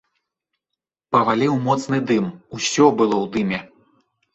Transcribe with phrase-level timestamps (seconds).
[1.17, 2.25] Паваліў моцны дым,
[2.57, 3.59] усё было ў дыме.